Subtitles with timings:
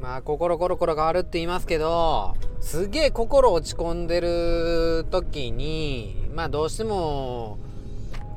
[0.00, 7.58] まあ心コロコロ変わるって言いますけどすげえ心落ち込んでる時にまあどうしても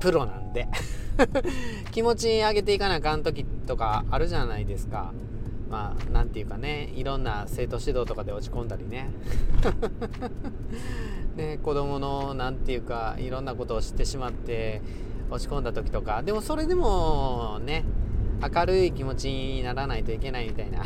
[0.02, 0.68] プロなんで
[1.92, 5.14] 気持ち上げていかなあかん時とかあるじゃないですか。
[5.70, 9.10] まあ何て言うかねいろんな生徒指導とかで落ち込んだりね。
[11.36, 14.82] ね子供の何て言うかいろんなことを知ってしまって
[15.32, 16.24] 落ち込んだ時とか。
[16.24, 17.86] でもそれでもね
[18.42, 20.84] 明るい気持ちにならないといけないみたいな。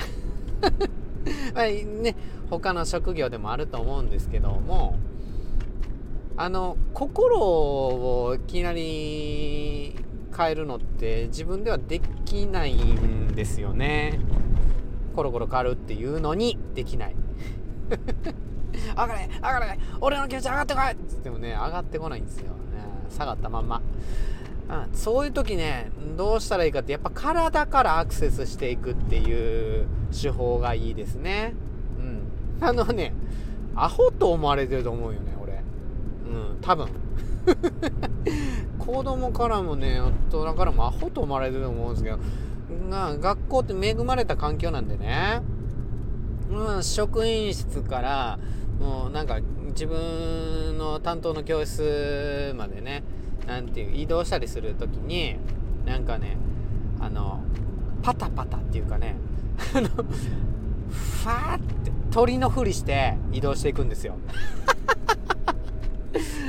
[1.53, 2.15] まあね
[2.49, 4.97] 他の職業でもあると思うんですけども
[6.37, 9.95] あの心をいきなり
[10.35, 14.19] 変えるのって自分ではできないんですよね。
[15.15, 17.15] コロコロ変わるっていうのにできない。
[18.95, 22.53] 上がれ上がれ俺の気持ち上がってこいっつってもね上がってこないんですよ、ね、
[23.09, 23.81] 下がったまんま。
[24.69, 31.53] うん、そういう時ねどうしたらいいかってやっぱ体からアクセスしていくっていう手法がいいですね。
[31.97, 32.65] うん。
[32.65, 33.13] あのね
[33.75, 35.53] アホと思われてると思うよね俺。
[35.53, 36.89] うん多分。
[38.79, 42.17] 子供からもね大人からもアホと思われてると思うんですけど
[42.89, 45.41] な学校って恵まれた環境なんでね、
[46.49, 48.39] うん、職員室から
[48.79, 53.03] もうなんか自分の担当の教室までね
[53.47, 55.37] なんていう移動したりする時に
[55.85, 56.37] なんかね
[56.99, 57.41] あの
[58.03, 59.15] パタパタっていうかね
[59.73, 64.15] あのファーって鳥のふりして移動していくんですよ。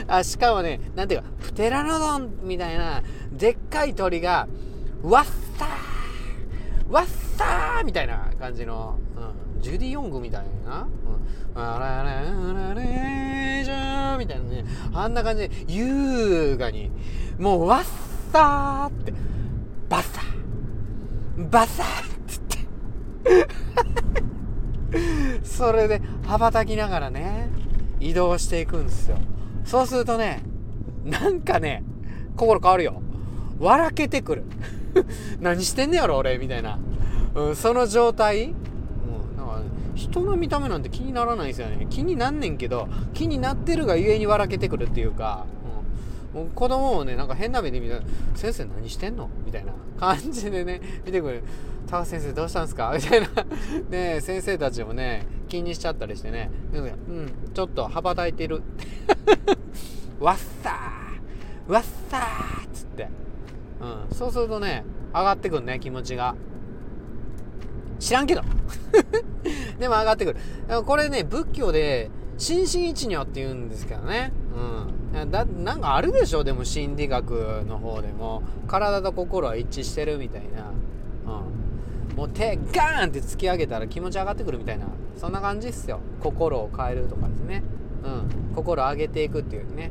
[0.06, 4.48] あしかもねなんていうかプテラノドンみたいなでっかい鳥が
[5.02, 5.24] ワッ
[5.58, 5.68] サー
[6.90, 8.98] ワッサーみたいな感じの、
[9.54, 10.86] うん、ジュディ・ヨングみたいな、
[11.54, 12.22] うん、あらら
[12.70, 13.07] られじゃー
[14.18, 16.90] みたいなねあんな感じで優雅に
[17.38, 17.84] もうワッ
[18.32, 19.12] サーって
[19.88, 22.08] バッサーバッサーっ
[22.50, 23.48] てって。
[25.44, 27.48] それで羽ばたきながらね
[28.00, 29.18] 移動していくんですよ。
[29.64, 30.42] そうするとね
[31.04, 31.84] なんかね
[32.36, 33.02] 心変わるよ。
[33.58, 34.44] 笑けてくる。
[35.40, 36.78] 何してんねやろ俺みたいな、
[37.34, 38.54] うん、その状態、
[39.98, 41.86] 人の見た目なんて気にならないですよね。
[41.90, 45.44] 気になんねんけど気になってるがゆえに笑けてくるっていうか、
[46.34, 48.02] うん、う子供をねなんか変な目で見たら
[48.36, 51.42] 「先生何してんの?」みたいな感じでね見てくる
[51.90, 53.28] 「高先生どうしたんですか?」みたいな。
[53.90, 58.62] ね先生たちもね気にしちゃったりしてね「うんちょっと羽ばたいてる」
[60.20, 61.72] わっさー！
[61.72, 63.08] わっさーっつって、
[64.10, 66.36] うん、そうするとね上がってくるね気持ちが。
[67.98, 68.42] 知らんけど。
[69.78, 70.82] でも上がってくる。
[70.84, 74.32] これね仏教で心身一如って言うんですけどね。
[75.14, 75.30] うん。
[75.30, 76.44] だなんかあるでしょ？
[76.44, 78.42] でも心理学の方でも。
[78.66, 80.70] 体と心は一致してるみたいな。
[82.10, 82.16] うん。
[82.16, 84.86] もう手ガーンって突き上げたら気持ち上がってくるみたいな。
[85.16, 86.00] そんな感じっすよ。
[86.20, 87.62] 心を変えるとかですね。
[88.04, 88.54] うん。
[88.54, 89.90] 心を上げていくっていうね。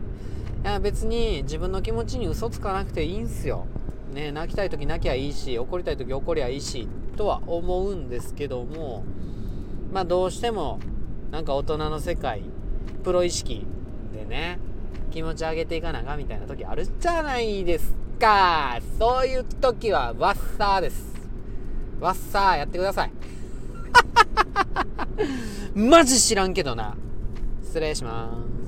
[0.63, 3.65] いや別に自分の気持ちに嘘つかなくていいんすよ。
[4.13, 6.87] ね、泣きたい時泣きゃいいし怒りたい時怒りゃいいし
[7.17, 9.03] とは思うんですけども。
[9.91, 10.79] まあどうしても
[11.31, 12.43] なんか大人の世界
[13.03, 13.65] プロ意識
[14.13, 14.59] でね
[15.11, 18.79] 気持ち上げていかながみたいな時あるじゃないですか。
[18.99, 21.05] そういう時はワッサーです。
[21.99, 23.11] ワッサーやってください。
[25.73, 26.95] マジ知らんけどな。
[27.63, 28.29] 失礼しま
[28.65, 28.66] す。